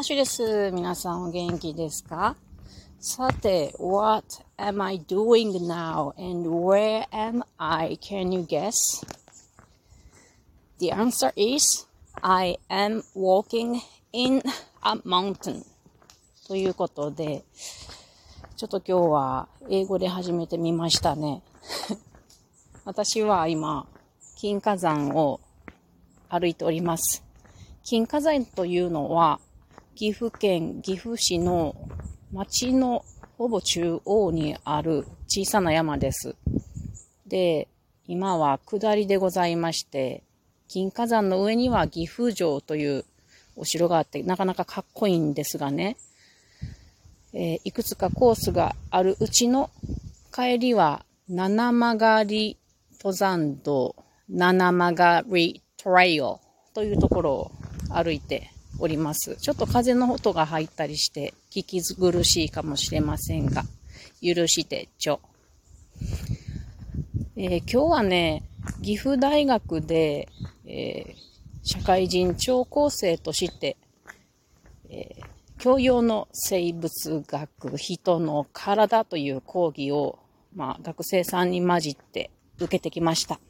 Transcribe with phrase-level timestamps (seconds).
[0.00, 0.70] ハッシュです。
[0.72, 2.34] 皆さんお元気ですか
[3.00, 4.24] さて、what
[4.56, 7.98] am I doing now and where am I?
[8.00, 8.72] Can you guess?
[10.78, 11.86] The answer is
[12.22, 13.78] I am walking
[14.14, 14.42] in
[14.80, 15.66] a mountain
[16.48, 17.44] ということで、
[18.56, 21.42] ちょっと今日は英語で始めてみましたね。
[22.86, 23.86] 私は今、
[24.38, 25.40] 金華山を
[26.30, 27.22] 歩いております。
[27.84, 29.40] 金華山というのは、
[30.00, 31.76] 岐阜県岐阜市の
[32.32, 33.04] 町の
[33.36, 36.36] ほぼ中央にある小さな山です。
[37.26, 37.68] で、
[38.06, 40.22] 今は下りでございまして、
[40.68, 43.04] 金華山の上には岐阜城という
[43.56, 45.98] お城があって、なかなかかっこいいんですがね、
[47.34, 49.68] えー、いくつかコースがあるうちの
[50.34, 52.56] 帰りは七曲り
[52.94, 53.94] 登山道、
[54.30, 56.24] 七曲りトレイル
[56.72, 57.50] というところを
[57.90, 58.50] 歩いて
[58.80, 59.36] おります。
[59.36, 63.64] ちょっと風の音が入ったりして聞き苦しいかもしれませんが、
[64.22, 65.20] 許してちょ。
[67.36, 68.42] えー、今日はね、
[68.82, 70.28] 岐阜大学で、
[70.66, 71.14] えー、
[71.62, 73.76] 社会人聴講生として、
[74.88, 80.18] えー、教養の生物学、人の体という講義を、
[80.54, 83.40] まあ、学生さんに混じって受けてきました。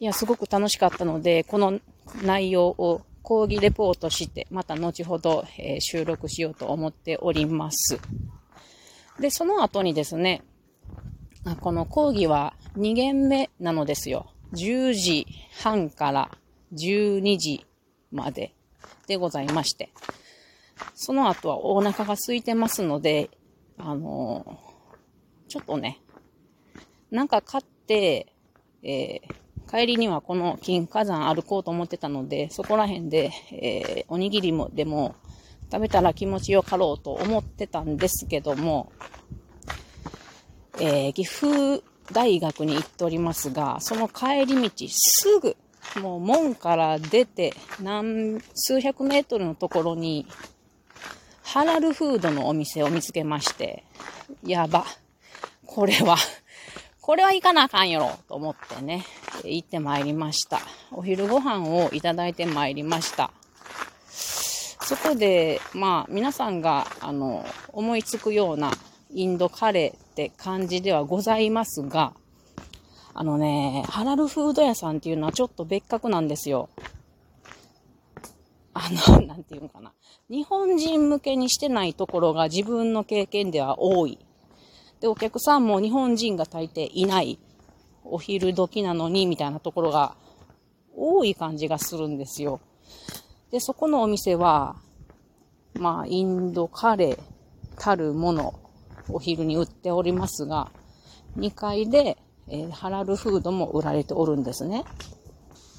[0.00, 1.80] いや、すごく楽しかったので、この
[2.22, 7.98] 内容を講義レポートして、また後ほど、えー、収録しようと思っております。
[9.18, 10.42] で、その後にですね、
[11.60, 14.30] この講義は2限目なのですよ。
[14.52, 15.26] 10時
[15.62, 16.30] 半から
[16.74, 17.66] 12時
[18.12, 18.54] まで
[19.06, 19.90] でございまして。
[20.94, 23.30] その後はお腹が空いてますので、
[23.78, 26.02] あのー、ちょっとね、
[27.10, 28.32] なんか買って、
[28.82, 29.34] えー、
[29.70, 35.16] 帰りにはこの金華山歩こうと思ってたので、そこら辺で、えー、おにぎりも、でも、
[35.72, 38.92] 食べたら気持ちよかろうと思ってたんですけども、
[40.78, 41.82] えー、岐阜
[42.12, 45.56] 大学に行っておりますが、その帰り道すぐ、
[46.00, 50.26] もう門から出て何、数百メートルのところに、
[51.42, 53.84] ハラルフードのお店を見つけまして、
[54.44, 54.84] やば。
[55.66, 56.16] これは
[57.06, 59.04] これは行かなあかんやろ、と思ってね、
[59.44, 60.60] 行ってまいりました。
[60.90, 63.30] お昼ご飯をいただいてまいりました。
[64.08, 67.44] そこで、まあ、皆さんが、あの、
[67.74, 68.72] 思いつくような
[69.10, 72.14] インドカレーって感じではございますが、
[73.12, 76.70] あのね、ハラルフード屋さんっていうのはちょっと別格なんですよ。
[78.72, 79.92] あの、なんていうのかな。
[80.30, 84.18] 日本人向けにしてないところが自分の経験では多い
[85.04, 87.38] で、お客さんも日本人が大抵いない。
[88.04, 90.16] お昼時なのに、みたいなところが
[90.96, 92.58] 多い感じがするんですよ。
[93.50, 94.76] で、そこのお店は、
[95.74, 97.18] まあ、インドカレー
[97.76, 98.58] たるもの、
[99.10, 100.70] お昼に売っておりますが、
[101.36, 102.16] 2階で、
[102.48, 104.84] えー、ハラルフードも売られておるんですね。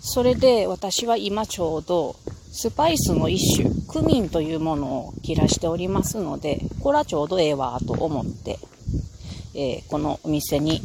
[0.01, 2.15] それで私は今ちょうど
[2.51, 8.59] スパイスの一種、クミンというものを切らしておりますので、これはちょうどええわと思って
[9.55, 10.81] えー、このお店に、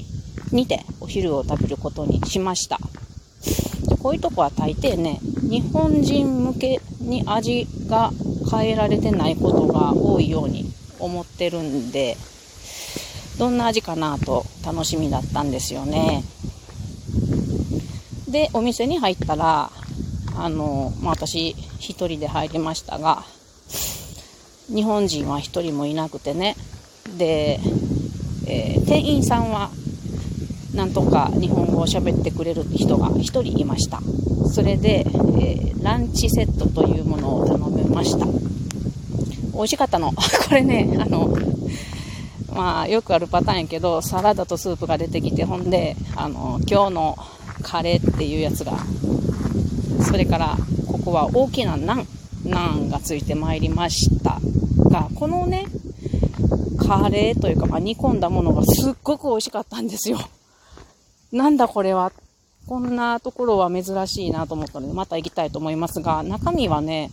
[0.53, 2.79] にてお昼を食べることにしました。
[3.89, 8.13] でこういうとこは大抵ね、日本人向けに味が
[8.51, 10.71] 変えられてないことが多いように
[11.01, 12.17] 思ってるんで、
[13.39, 16.23] どんな味かなと楽しみだったんですよね。
[18.29, 19.73] で、お店に入ったら、
[20.37, 23.25] あの、まあ、私一人で入りましたが、
[24.73, 26.55] 日本人は一人もいなくてね、
[27.19, 27.59] で、
[28.50, 29.71] えー、店員さんは
[30.75, 34.00] なんとか日本語を喋ってくれる人が1人いました。
[34.53, 38.27] それで、えー、ランチセットというものを頼みました。
[39.53, 40.12] 美味しかったの。
[40.49, 41.37] これねあの
[42.53, 47.19] まあよくあるパターンやけどサラダとスープが出てきてほんであの今日の
[47.62, 48.72] カレーっていうやつが
[50.03, 50.57] それから
[50.89, 52.07] ここは大きなナン
[52.45, 54.41] ナンがついてまいりました。
[54.91, 55.66] がこのね
[56.91, 60.19] カレーというか、まあ、煮込んだものがすっごく美味しかったんですよ。
[61.31, 62.10] なんだこれは。
[62.66, 67.13] こんなところは珍しいなと思ったので、また行きたいと思いますが、中身はね、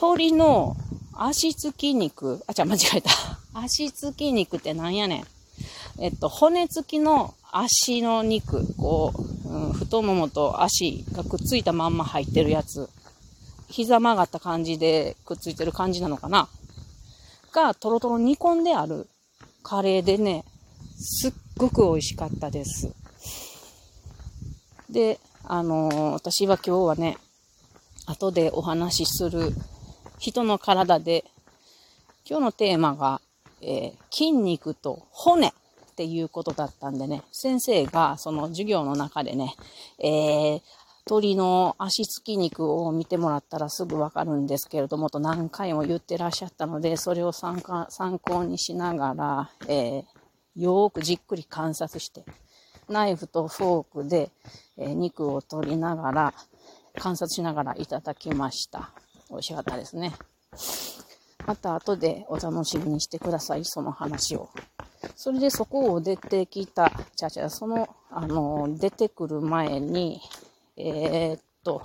[0.00, 0.76] 鶏の
[1.12, 3.10] 足付き肉、あ、じゃ間違えた。
[3.52, 5.26] 足付き肉ってなんやねん。
[5.98, 9.12] えっと、骨付きの足の肉、こ
[9.44, 12.88] う、うん、太ももと足がくっついたまんま入ってるやつ。
[13.68, 16.48] 膝曲がった感じでくっついてる感じなのかな。
[17.56, 19.08] がトロトロ煮込んである
[19.62, 20.44] カレーでね、
[20.98, 22.92] すっごく美味しかったです。
[24.90, 27.16] で、あのー、私は今日はね、
[28.04, 29.54] 後でお話しする
[30.18, 31.24] 人の体で、
[32.28, 33.22] 今日のテーマが、
[33.62, 35.52] えー、筋肉と骨っ
[35.96, 39.54] ていうことだったんでね、先生がその授業の中でね、
[39.98, 40.60] えー、
[41.08, 50.04] 鳥の足つき肉を見てもらったらすぐわかるんですけれども、と何回も言ってらっしゃったので、それを参考にしながら、えー、
[50.56, 52.24] よーくじっくり観察して、
[52.88, 54.32] ナイフとフォークで、
[54.76, 56.34] えー、肉を取りながら、
[56.98, 58.90] 観察しながらいただきました。
[59.30, 60.12] 美味しかったですね。
[61.46, 64.50] また後でお楽しみにしてください、その話を。
[65.14, 70.20] それでそこを出てきた、ちゃちゃ、その、あの、出てくる前に、
[70.76, 71.82] えー、っと、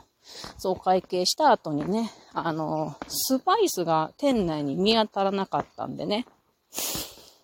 [0.57, 6.25] そう会計した後にね、あの、スパイスが店内に見当たらなかったんでね。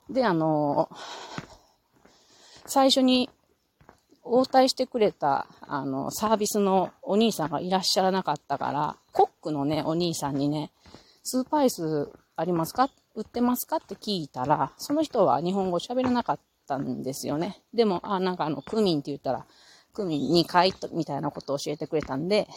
[0.09, 0.89] で、あの、
[2.65, 3.29] 最初に
[4.23, 10.71] 応対してくれた、あの、サービスのお兄さんがいらっしゃらなかったから、コックのね、お兄さんにね、
[11.23, 12.89] スパイスありますか？
[13.15, 13.77] 売ってますか？
[13.77, 17.61] って聞いたら、その人は日本語喋らなかったんですよね。
[17.73, 19.45] でも、あ、なんかあの、クミンって言ったら、
[19.97, 22.47] 組2階、みたいなことを教えてくれたんで、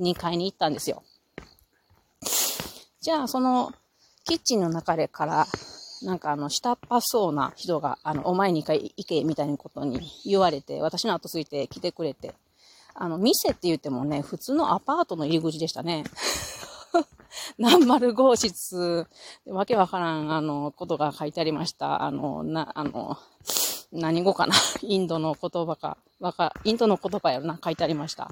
[0.00, 1.02] 2階に行ったんですよ。
[3.00, 3.72] じゃあ、その、
[4.24, 5.46] キッチンの中でから、
[6.02, 12.34] なんかあの、下っ端そうな人が、あの、お前2階行け、みたいなことに言われて、私の後ついて来てくれて、
[12.94, 16.04] あの、店って言ってもね、普通のアパートの入り口でしたね。
[17.58, 19.06] 何丸号室、
[19.46, 22.02] わけわからん、あの、ことが書いてありました。
[22.02, 23.18] あの、な、あの、
[23.92, 24.54] 何語かな？
[24.82, 28.30] インドの言葉か、わか、インドの言葉やろな、書いてありました。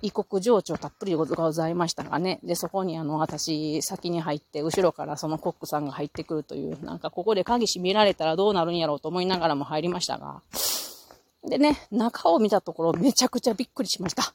[0.00, 2.38] 異国情緒たっぷりございましたがね。
[2.44, 10.40] で、そこにあの、私、先に入って、後ろからそのコックさんが入ってくるという、なんかここで鍵閉められたらどうなるんやろうと思いながらも入りましたが。
[11.44, 14.34] でね、中を見たところめちゃくちゃびっくりしました。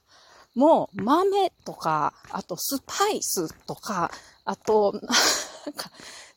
[0.54, 4.12] もう、豆とか、あとスパイスとか、
[4.44, 4.92] あと、
[5.66, 5.92] なんか、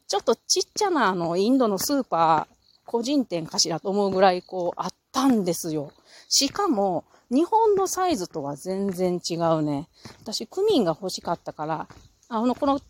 [0.06, 2.59] ちょっとちっちゃなあの、インドのスーパー、
[2.90, 5.92] 個人店かしらと思うぐらいこうあったんですよ。
[6.28, 9.88] しかも、日本のサイズとは全然違うね。
[10.22, 11.88] 私、クミンが欲しかったから、
[12.28, 12.80] あの、この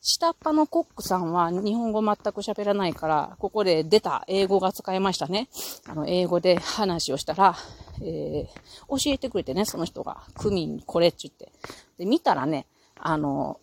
[0.00, 5.48] 下っ端のコックさんは日本語全く喋らないから、ここで出た英語が使えましたね。
[5.88, 7.56] あの、英語で話をしたら、
[8.00, 10.22] えー、教えてくれてね、その人が。
[10.36, 11.50] クミンこれっちゅって。
[11.98, 13.58] で、見たらね、あの、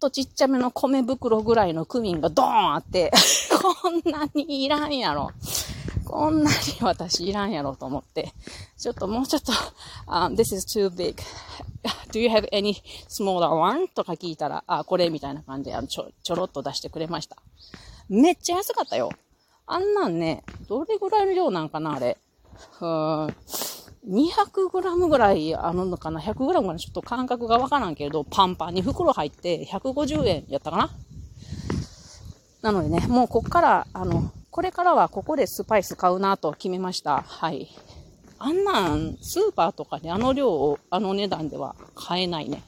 [0.00, 3.12] とちっちゃめの米袋ぐらいのクミンがドーンあって、
[3.82, 5.30] こんなにいらんやろ。
[6.04, 8.32] こんなに私いらんやろと思って、
[8.76, 9.52] ちょっともうちょっと、
[10.08, 11.22] um, this is too big.
[12.10, 13.86] Do you have any smaller one?
[13.88, 17.36] とか聞いたら、あ、これみたいな感じでちょ、ちょろっと出してくれました。
[18.08, 19.10] めっちゃ安かったよ。
[19.66, 22.18] あんなんね、どれぐらいの量なんかな、あれ。
[22.80, 23.36] うん。
[24.08, 30.90] 200g ぐらいあるのかな ?100g ぐらいちょっと感覚がわからんけれど、パンパンに袋入って150円やったかな？
[32.62, 37.22] なのでね、もうこっから、あの、これからはここでスパイス買うなと決めました。
[37.22, 37.68] はい。
[38.38, 42.62] あんなん、スーパーとかであの量を、あの値段では買えないね。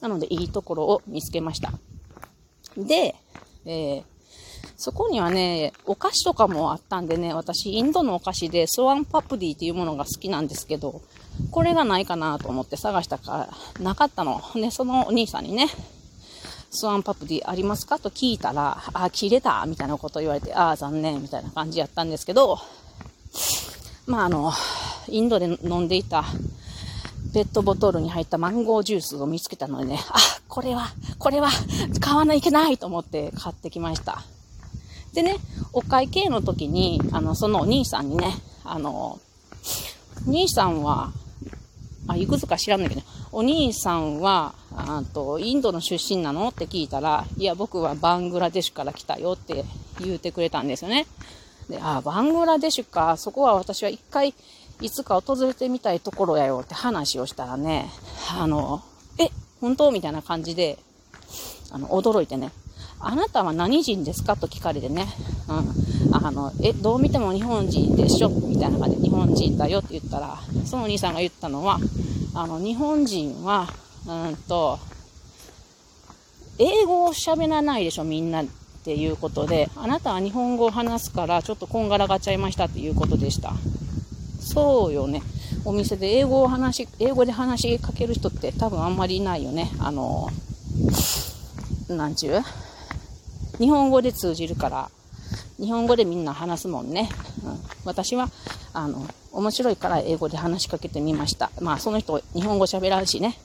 [0.00, 1.72] なので、いいところを見つけました。
[2.76, 3.14] で、
[3.64, 4.04] えー、
[4.76, 11.00] そこにはね、お菓子とかもあったんでね、私、インドのお菓子でスワンパプディっていうものが好きなんですけど、
[11.50, 14.42] これがないかなと思って探したから、なかったの。
[14.54, 15.68] ね、そのお兄さんにね、
[16.70, 22.58] スワンパプディありますかと聞いたら、あ、切れたみたいなこと言われて、ああ、残念みたいな感じやったんですけど、
[24.06, 24.52] まあ、あの、
[25.08, 26.24] インドで飲んでいた
[27.32, 30.18] ペットボトルに入ったマンゴージュースを見つけたのでね、あ、
[30.48, 31.48] これは、これは
[32.00, 34.22] 買わないいけないと思って買ってきました。
[35.16, 35.36] でね、
[35.72, 39.18] お会計の時に、あの、そのお兄さんにね、あの、
[40.26, 41.10] 兄さんは、
[42.06, 43.00] あ、いくつか知らんだけど、
[43.32, 46.48] お兄さんは、あと、インドの出身なの？
[46.48, 49.64] って聞いたら、いや、僕はバングラデシュから来たよって
[50.00, 51.06] 言うてくれたんですよね。
[51.70, 54.34] で、あ、バングラデシュか、そこは私は一回、
[54.82, 57.90] いつか訪れてみたいところやよって話をしたらね、
[58.38, 58.82] あの、
[59.18, 59.30] え、
[59.62, 59.90] 本当？
[59.92, 60.78] みたいな感じで、
[61.70, 62.52] あの、驚いてね、
[62.98, 65.06] あなたは何人ですかと聞かれてね、
[65.48, 71.78] うん、あの、え、どう見ても日本人でしょみたいな感じで、日本人だよって言ったら、そのお兄さんが言ったのは、
[72.34, 73.68] あの、日本人は、
[74.06, 74.78] うんと、
[76.58, 78.46] 英語を喋らないでしょ、みんなっ
[78.84, 83.52] ていうことで、あなたは日本語を話すから、ちょっとこんがらがっちゃいましたっていうことでした。
[84.40, 85.22] そうよね。
[85.64, 89.70] お店で英語を話し、英語で話しかける人って多分あんまりいないよね。
[89.80, 90.28] あの、
[91.88, 92.40] なんちゅう？
[93.58, 94.90] 日本語で通じるから、
[95.58, 97.08] 日本語でみんな話すもんね。
[97.44, 98.28] うん、私は、
[98.72, 101.50] あの、面白いから英語で話しかけてみました。
[101.60, 103.38] まあ、その人、日本語喋らんしね。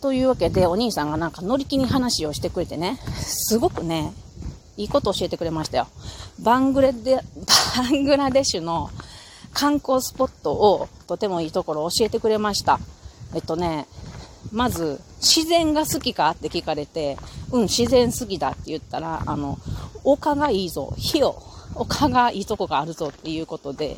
[0.00, 4.12] というわけで、お兄さんがなんか乗り気に話をしてくれてね、すごくね、
[4.76, 5.86] いいこと教えてくれましたよ。
[6.40, 8.90] バングレデ、バングラデシュの
[9.52, 12.80] 観光スポットをとてもいいところを教えてくれました。
[13.34, 13.86] えっとね、
[14.50, 17.16] まず、自然が好きかって聞かれて、
[17.52, 19.58] うん、自然好きだって言ったら、あの、
[20.04, 21.40] 丘がいいぞ、火よ、
[21.74, 23.96] 丘がいいとこがあるぞっていうことで、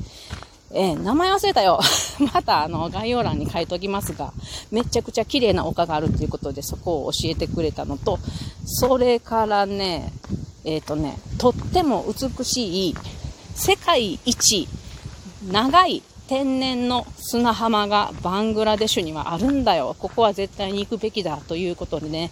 [0.72, 1.80] えー、名前忘れたよ。
[2.34, 4.32] また、あの、概要欄に書いときますが、
[4.72, 8.18] めちゃくちゃ綺麗な丘があるっていうことで、そこを教えてくれたのと、
[8.64, 10.12] それからね、
[10.64, 12.94] えっ、ー、とね、とっても美しい、
[13.54, 14.68] 世界一
[15.48, 19.94] 長い天然の砂浜がバングラデシュにはあるんだよ。
[19.98, 22.30] ここは絶対に行くべきだということでね、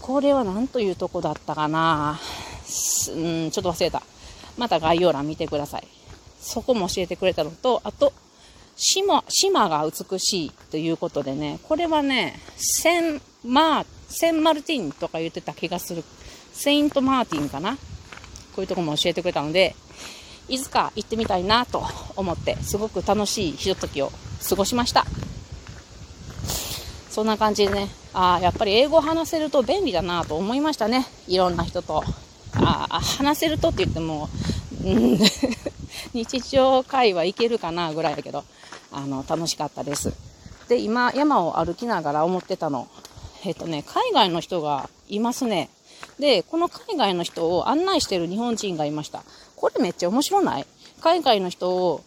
[0.00, 2.18] これは何というとこだったかな
[3.14, 4.02] うん、ちょっと忘れた。
[4.56, 5.88] また概要欄見てください。
[6.40, 8.12] そこも教えてくれたのと、あと、
[8.76, 16.04] 島、島が美しいということでね、これはね、セン、マー、センマルティンとか言ってた気がする。
[16.52, 17.78] セイントマーティンかなこ
[18.58, 19.74] ういうとこも教えてくれたので、
[20.48, 21.84] いつか行ってみたいなと
[22.16, 24.10] 思って、すごく楽しいひとときを
[24.48, 25.04] 過ごしました。
[27.18, 31.04] そんな感じでね、ああ、やっぱり英語を話せると便利だなと思いましたね。
[31.26, 32.04] いろんな人と。
[32.54, 34.28] ああ、話せるとって言っても、
[34.84, 35.18] うん、
[36.14, 38.44] 日常会話いけるかなぐらいだけど、
[38.92, 40.12] あの、楽しかったです。
[40.68, 42.86] で、今、山を歩きながら思ってたの。
[43.44, 45.70] えっ、とね、海外の人がいますね。
[46.20, 49.24] で、この海外の人を案内してる日本人がいました。
[49.56, 50.66] これめっちゃ面白ない？
[51.00, 52.00] 海外の人を、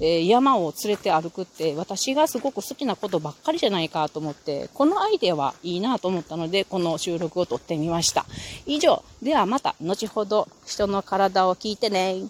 [0.00, 8.26] えー、山を連れて歩くって私がすごく好きなことばっかりじゃないかと思って、このアイデアはいいなと思ったので、この収録を撮ってみました。
[8.66, 9.02] 以上。
[9.22, 12.22] ではまた後ほど人の体を聞いてね。